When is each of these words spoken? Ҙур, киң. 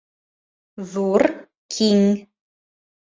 Ҙур, 0.93 1.23
киң. 1.75 2.01